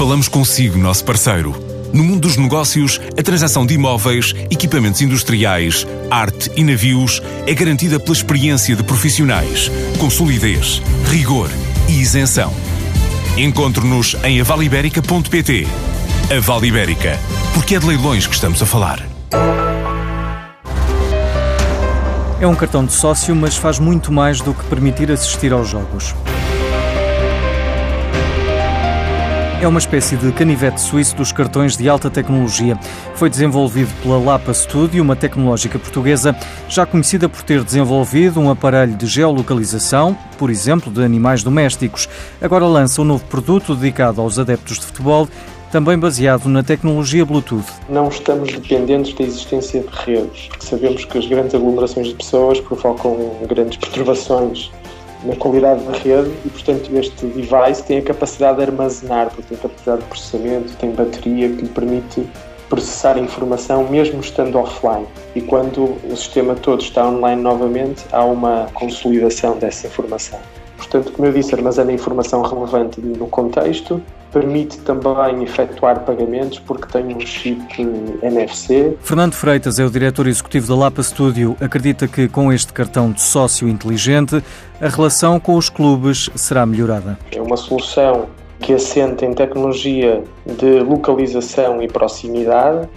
Falamos 0.00 0.28
consigo, 0.28 0.78
nosso 0.78 1.04
parceiro. 1.04 1.54
No 1.92 2.02
mundo 2.02 2.20
dos 2.20 2.38
negócios, 2.38 2.98
a 3.18 3.22
transação 3.22 3.66
de 3.66 3.74
imóveis, 3.74 4.34
equipamentos 4.50 5.02
industriais, 5.02 5.86
arte 6.10 6.50
e 6.56 6.64
navios 6.64 7.20
é 7.46 7.52
garantida 7.52 8.00
pela 8.00 8.16
experiência 8.16 8.74
de 8.74 8.82
profissionais, 8.82 9.70
com 9.98 10.08
solidez, 10.08 10.80
rigor 11.10 11.50
e 11.86 12.00
isenção. 12.00 12.50
Encontre-nos 13.36 14.16
em 14.24 14.40
avaliberica.pt. 14.40 15.68
A 16.34 16.40
Vale 16.40 16.68
Ibérica, 16.68 17.20
porque 17.52 17.74
é 17.74 17.78
de 17.78 17.84
leilões 17.84 18.26
que 18.26 18.34
estamos 18.34 18.62
a 18.62 18.64
falar. 18.64 19.06
É 22.40 22.46
um 22.46 22.54
cartão 22.54 22.86
de 22.86 22.94
sócio, 22.94 23.36
mas 23.36 23.54
faz 23.54 23.78
muito 23.78 24.10
mais 24.10 24.40
do 24.40 24.54
que 24.54 24.64
permitir 24.64 25.12
assistir 25.12 25.52
aos 25.52 25.68
jogos. 25.68 26.14
É 29.60 29.68
uma 29.68 29.78
espécie 29.78 30.16
de 30.16 30.32
canivete 30.32 30.80
suíço 30.80 31.14
dos 31.14 31.32
cartões 31.32 31.76
de 31.76 31.86
alta 31.86 32.08
tecnologia. 32.08 32.78
Foi 33.14 33.28
desenvolvido 33.28 33.90
pela 34.02 34.18
Lapa 34.18 34.54
Studio, 34.54 35.02
uma 35.02 35.14
tecnológica 35.14 35.78
portuguesa 35.78 36.34
já 36.66 36.86
conhecida 36.86 37.28
por 37.28 37.42
ter 37.42 37.62
desenvolvido 37.62 38.40
um 38.40 38.50
aparelho 38.50 38.96
de 38.96 39.06
geolocalização, 39.06 40.16
por 40.38 40.48
exemplo, 40.48 40.90
de 40.90 41.04
animais 41.04 41.42
domésticos. 41.42 42.08
Agora 42.40 42.64
lança 42.64 43.02
um 43.02 43.04
novo 43.04 43.22
produto 43.26 43.74
dedicado 43.74 44.22
aos 44.22 44.38
adeptos 44.38 44.78
de 44.78 44.86
futebol 44.86 45.28
também 45.70 45.98
baseado 45.98 46.48
na 46.48 46.62
tecnologia 46.62 47.26
Bluetooth. 47.26 47.66
Não 47.90 48.08
estamos 48.08 48.50
dependentes 48.50 49.12
da 49.12 49.24
existência 49.24 49.82
de 49.82 50.10
redes, 50.10 50.48
sabemos 50.58 51.04
que 51.04 51.18
as 51.18 51.26
grandes 51.26 51.54
aglomerações 51.54 52.08
de 52.08 52.14
pessoas 52.14 52.58
provocam 52.60 53.36
grandes 53.46 53.76
perturbações 53.76 54.70
na 55.24 55.36
qualidade 55.36 55.84
da 55.84 55.92
rede 55.92 56.30
e, 56.44 56.48
portanto, 56.48 56.90
este 56.96 57.26
device 57.26 57.82
tem 57.84 57.98
a 57.98 58.02
capacidade 58.02 58.58
de 58.58 58.64
armazenar, 58.64 59.30
porque 59.30 59.42
tem 59.54 59.58
capacidade 59.58 60.02
de 60.02 60.08
processamento, 60.08 60.76
tem 60.76 60.90
bateria 60.92 61.48
que 61.48 61.62
lhe 61.62 61.68
permite 61.68 62.26
processar 62.68 63.18
informação 63.18 63.88
mesmo 63.88 64.20
estando 64.20 64.56
offline. 64.56 65.06
E 65.34 65.40
quando 65.40 65.98
o 66.04 66.16
sistema 66.16 66.54
todo 66.54 66.80
está 66.80 67.06
online 67.06 67.42
novamente, 67.42 68.04
há 68.12 68.24
uma 68.24 68.68
consolidação 68.72 69.58
dessa 69.58 69.88
informação. 69.88 70.38
Portanto, 70.90 71.12
como 71.12 71.28
eu 71.28 71.32
disse, 71.32 71.54
armazena 71.54 71.92
informação 71.92 72.42
relevante 72.42 73.00
no 73.00 73.28
contexto, 73.28 74.02
permite 74.32 74.78
também 74.78 75.44
efetuar 75.44 76.00
pagamentos 76.00 76.58
porque 76.58 76.86
tem 76.86 77.14
um 77.14 77.20
chip 77.20 77.80
NFC. 78.22 78.96
Fernando 79.00 79.34
Freitas 79.34 79.78
é 79.78 79.84
o 79.84 79.90
diretor 79.90 80.26
executivo 80.26 80.66
da 80.66 80.74
Lapa 80.74 81.00
Studio. 81.00 81.56
Acredita 81.60 82.08
que 82.08 82.28
com 82.28 82.52
este 82.52 82.72
cartão 82.72 83.12
de 83.12 83.22
sócio 83.22 83.68
inteligente, 83.68 84.42
a 84.80 84.88
relação 84.88 85.38
com 85.38 85.54
os 85.54 85.68
clubes 85.68 86.28
será 86.34 86.66
melhorada. 86.66 87.16
É 87.30 87.40
uma 87.40 87.56
solução 87.56 88.26
que 88.58 88.72
assenta 88.74 89.24
em 89.24 89.32
tecnologia 89.32 90.24
de 90.44 90.80
localização 90.80 91.80
e 91.80 91.86
proximidade, 91.86 92.88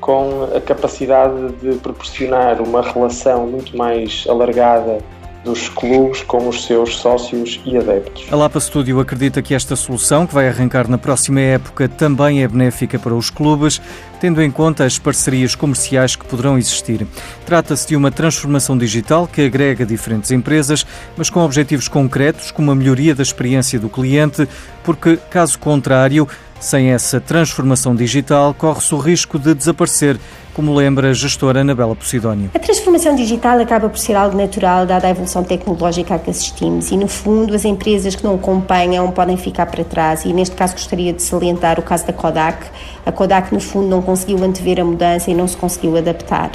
com 0.00 0.48
a 0.54 0.60
capacidade 0.60 1.52
de 1.62 1.76
proporcionar 1.76 2.62
uma 2.62 2.80
relação 2.80 3.46
muito 3.46 3.76
mais 3.76 4.24
alargada 4.28 4.98
dos 5.44 5.68
clubes 5.68 6.22
com 6.22 6.48
os 6.48 6.64
seus 6.64 6.96
sócios 6.96 7.60
e 7.64 7.76
adeptos. 7.76 8.26
A 8.32 8.36
Lapa 8.36 8.58
Studio 8.58 8.98
acredita 8.98 9.42
que 9.42 9.54
esta 9.54 9.76
solução, 9.76 10.26
que 10.26 10.34
vai 10.34 10.48
arrancar 10.48 10.88
na 10.88 10.96
próxima 10.96 11.40
época, 11.40 11.88
também 11.88 12.42
é 12.42 12.48
benéfica 12.48 12.98
para 12.98 13.14
os 13.14 13.28
clubes, 13.28 13.80
tendo 14.20 14.42
em 14.42 14.50
conta 14.50 14.84
as 14.84 14.98
parcerias 14.98 15.54
comerciais 15.54 16.16
que 16.16 16.24
poderão 16.24 16.56
existir. 16.56 17.06
Trata-se 17.44 17.86
de 17.88 17.96
uma 17.96 18.10
transformação 18.10 18.76
digital 18.76 19.28
que 19.28 19.42
agrega 19.42 19.84
diferentes 19.84 20.30
empresas, 20.30 20.86
mas 21.16 21.28
com 21.28 21.40
objetivos 21.40 21.88
concretos, 21.88 22.50
como 22.50 22.70
a 22.70 22.74
melhoria 22.74 23.14
da 23.14 23.22
experiência 23.22 23.78
do 23.78 23.90
cliente, 23.90 24.48
porque, 24.82 25.18
caso 25.30 25.58
contrário, 25.58 26.26
sem 26.64 26.92
essa 26.92 27.20
transformação 27.20 27.94
digital, 27.94 28.54
corre-se 28.54 28.94
o 28.94 28.98
risco 28.98 29.38
de 29.38 29.54
desaparecer, 29.54 30.18
como 30.54 30.74
lembra 30.74 31.10
a 31.10 31.12
gestora 31.12 31.60
Anabela 31.60 31.94
Posidónio. 31.94 32.50
A 32.54 32.58
transformação 32.58 33.14
digital 33.14 33.58
acaba 33.58 33.90
por 33.90 33.98
ser 33.98 34.14
algo 34.14 34.34
natural, 34.34 34.86
dada 34.86 35.06
a 35.06 35.10
evolução 35.10 35.44
tecnológica 35.44 36.14
a 36.14 36.18
que 36.18 36.30
assistimos, 36.30 36.90
e 36.90 36.96
no 36.96 37.06
fundo 37.06 37.54
as 37.54 37.66
empresas 37.66 38.14
que 38.14 38.24
não 38.24 38.36
acompanham 38.36 39.10
podem 39.10 39.36
ficar 39.36 39.66
para 39.66 39.84
trás. 39.84 40.24
E 40.24 40.32
neste 40.32 40.56
caso 40.56 40.72
gostaria 40.72 41.12
de 41.12 41.22
salientar 41.22 41.78
o 41.78 41.82
caso 41.82 42.06
da 42.06 42.14
Kodak. 42.14 42.66
A 43.04 43.12
Kodak, 43.12 43.52
no 43.52 43.60
fundo, 43.60 43.88
não 43.88 44.00
conseguiu 44.00 44.42
antever 44.42 44.80
a 44.80 44.84
mudança 44.84 45.30
e 45.30 45.34
não 45.34 45.46
se 45.46 45.58
conseguiu 45.58 45.98
adaptar. 45.98 46.50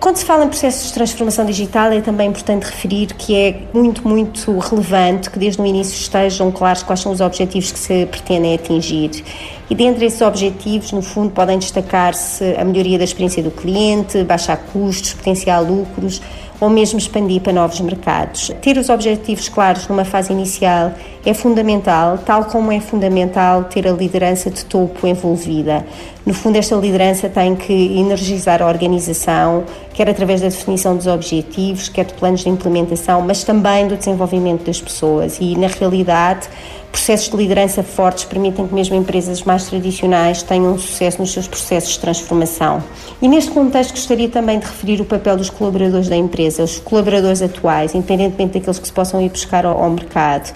Quando 0.00 0.16
se 0.16 0.24
fala 0.24 0.46
em 0.46 0.48
processos 0.48 0.88
de 0.88 0.94
transformação 0.94 1.44
digital, 1.44 1.92
é 1.92 2.00
também 2.00 2.30
importante 2.30 2.64
referir 2.64 3.08
que 3.08 3.36
é 3.36 3.60
muito, 3.74 4.08
muito 4.08 4.58
relevante 4.58 5.28
que 5.28 5.38
desde 5.38 5.60
o 5.60 5.66
início 5.66 5.94
estejam 5.94 6.50
claros 6.50 6.82
quais 6.82 7.00
são 7.00 7.12
os 7.12 7.20
objetivos 7.20 7.70
que 7.70 7.78
se 7.78 8.06
pretendem 8.06 8.54
atingir. 8.54 9.22
E 9.68 9.74
dentre 9.74 10.06
esses 10.06 10.22
objetivos, 10.22 10.90
no 10.92 11.02
fundo, 11.02 11.30
podem 11.32 11.58
destacar-se 11.58 12.42
a 12.56 12.64
melhoria 12.64 12.96
da 12.96 13.04
experiência 13.04 13.42
do 13.42 13.50
cliente, 13.50 14.24
baixar 14.24 14.56
custos, 14.72 15.12
potenciar 15.12 15.60
lucros, 15.60 16.22
ou 16.60 16.68
mesmo 16.68 16.98
expandir 16.98 17.40
para 17.40 17.52
novos 17.52 17.80
mercados. 17.80 18.52
Ter 18.60 18.76
os 18.76 18.88
objetivos 18.88 19.48
claros 19.48 19.88
numa 19.88 20.04
fase 20.04 20.32
inicial 20.32 20.92
é 21.24 21.32
fundamental, 21.32 22.18
tal 22.18 22.44
como 22.44 22.70
é 22.70 22.80
fundamental 22.80 23.64
ter 23.64 23.86
a 23.88 23.92
liderança 23.92 24.50
de 24.50 24.64
topo 24.64 25.06
envolvida. 25.06 25.84
No 26.24 26.34
fundo, 26.34 26.56
esta 26.56 26.76
liderança 26.76 27.28
tem 27.28 27.56
que 27.56 27.72
energizar 27.72 28.62
a 28.62 28.66
organização, 28.66 29.64
quer 29.94 30.08
através 30.08 30.40
da 30.40 30.48
definição 30.48 30.94
dos 30.96 31.06
objetivos, 31.06 31.88
quer 31.88 32.04
de 32.04 32.14
planos 32.14 32.40
de 32.40 32.50
implementação, 32.50 33.22
mas 33.22 33.42
também 33.42 33.88
do 33.88 33.96
desenvolvimento 33.96 34.64
das 34.64 34.80
pessoas. 34.80 35.38
E, 35.40 35.56
na 35.56 35.66
realidade, 35.66 36.48
processos 36.90 37.30
de 37.30 37.36
liderança 37.36 37.82
fortes 37.82 38.24
permitem 38.24 38.66
que 38.66 38.74
mesmo 38.74 38.96
empresas 38.96 39.42
mais 39.42 39.64
tradicionais 39.64 40.42
tenham 40.42 40.78
sucesso 40.78 41.18
nos 41.18 41.32
seus 41.32 41.46
processos 41.48 41.92
de 41.92 42.00
transformação. 42.00 42.82
E 43.22 43.28
neste 43.28 43.50
contexto 43.50 43.92
gostaria 43.92 44.28
também 44.28 44.58
de 44.58 44.66
referir 44.66 45.00
o 45.00 45.04
papel 45.04 45.36
dos 45.36 45.50
colaboradores 45.50 46.08
da 46.08 46.16
empresa, 46.16 46.64
os 46.64 46.78
colaboradores 46.78 47.42
atuais, 47.42 47.94
independentemente 47.94 48.54
daqueles 48.54 48.78
que 48.78 48.86
se 48.86 48.92
possam 48.92 49.20
ir 49.20 49.28
buscar 49.30 49.64
ao, 49.64 49.82
ao 49.82 49.90
mercado. 49.90 50.52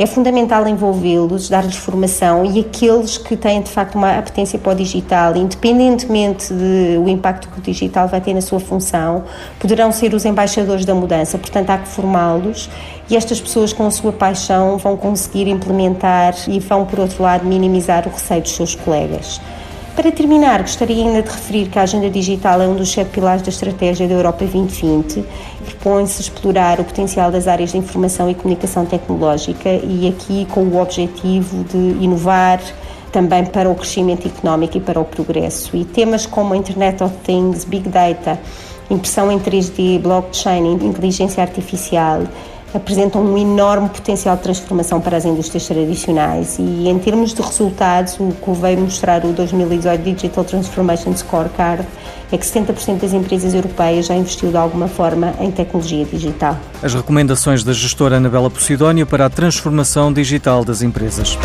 É 0.00 0.06
fundamental 0.06 0.68
envolvê-los, 0.68 1.48
dar-lhes 1.48 1.74
formação 1.74 2.44
e 2.44 2.60
aqueles 2.60 3.18
que 3.18 3.36
têm 3.36 3.60
de 3.60 3.68
facto 3.68 3.96
uma 3.96 4.16
apetência 4.16 4.56
para 4.56 4.70
o 4.70 4.74
digital, 4.76 5.36
independentemente 5.36 6.54
do 6.54 7.08
impacto 7.08 7.48
que 7.48 7.58
o 7.58 7.60
digital 7.60 8.06
vai 8.06 8.20
ter 8.20 8.32
na 8.32 8.40
sua 8.40 8.60
função, 8.60 9.24
poderão 9.58 9.90
ser 9.90 10.14
os 10.14 10.24
embaixadores 10.24 10.84
da 10.84 10.94
mudança. 10.94 11.36
Portanto, 11.36 11.70
há 11.70 11.78
que 11.78 11.88
formá-los 11.88 12.70
e 13.10 13.16
estas 13.16 13.40
pessoas, 13.40 13.72
com 13.72 13.88
a 13.88 13.90
sua 13.90 14.12
paixão, 14.12 14.78
vão 14.78 14.96
conseguir 14.96 15.48
implementar 15.48 16.32
e 16.46 16.60
vão, 16.60 16.86
por 16.86 17.00
outro 17.00 17.20
lado, 17.20 17.44
minimizar 17.44 18.06
o 18.06 18.10
receio 18.12 18.42
dos 18.42 18.52
seus 18.52 18.76
colegas. 18.76 19.40
Para 19.98 20.12
terminar, 20.12 20.60
gostaria 20.60 21.04
ainda 21.04 21.22
de 21.22 21.28
referir 21.28 21.68
que 21.70 21.76
a 21.76 21.82
agenda 21.82 22.08
digital 22.08 22.62
é 22.62 22.68
um 22.68 22.76
dos 22.76 22.88
sete 22.88 23.10
pilares 23.10 23.42
da 23.42 23.48
estratégia 23.48 24.06
da 24.06 24.14
Europa 24.14 24.44
2020 24.44 25.24
propõe-se 25.64 26.22
explorar 26.22 26.78
o 26.78 26.84
potencial 26.84 27.32
das 27.32 27.48
áreas 27.48 27.72
de 27.72 27.78
informação 27.78 28.30
e 28.30 28.34
comunicação 28.36 28.86
tecnológica 28.86 29.68
e 29.68 30.06
aqui 30.06 30.46
com 30.52 30.60
o 30.60 30.80
objetivo 30.80 31.64
de 31.64 32.04
inovar 32.04 32.60
também 33.10 33.44
para 33.44 33.68
o 33.68 33.74
crescimento 33.74 34.28
económico 34.28 34.76
e 34.76 34.80
para 34.80 35.00
o 35.00 35.04
progresso. 35.04 35.76
E 35.76 35.84
temas 35.84 36.26
como 36.26 36.54
a 36.54 36.56
Internet 36.56 37.02
of 37.02 37.12
Things, 37.24 37.64
Big 37.64 37.88
Data, 37.88 38.38
impressão 38.88 39.32
em 39.32 39.40
3D, 39.40 39.98
blockchain, 39.98 40.74
inteligência 40.74 41.42
artificial, 41.42 42.22
apresentam 42.74 43.22
um 43.22 43.36
enorme 43.36 43.88
potencial 43.88 44.36
de 44.36 44.42
transformação 44.42 45.00
para 45.00 45.16
as 45.16 45.24
indústrias 45.24 45.66
tradicionais 45.66 46.58
e 46.58 46.88
em 46.88 46.98
termos 46.98 47.32
de 47.32 47.40
resultados, 47.40 48.18
o 48.20 48.32
que 48.32 48.50
veio 48.52 48.80
mostrar 48.80 49.24
o 49.24 49.32
2018 49.32 50.02
Digital 50.02 50.44
Transformation 50.44 51.16
Scorecard 51.16 51.86
é 52.30 52.36
que 52.36 52.44
70% 52.44 53.00
das 53.00 53.12
empresas 53.12 53.54
europeias 53.54 54.06
já 54.06 54.14
investiu 54.14 54.50
de 54.50 54.56
alguma 54.56 54.86
forma 54.86 55.34
em 55.40 55.50
tecnologia 55.50 56.04
digital. 56.04 56.58
As 56.82 56.94
recomendações 56.94 57.64
da 57.64 57.72
gestora 57.72 58.16
Anabela 58.16 58.50
Posidónio 58.50 59.06
para 59.06 59.26
a 59.26 59.30
transformação 59.30 60.12
digital 60.12 60.64
das 60.64 60.82
empresas. 60.82 61.38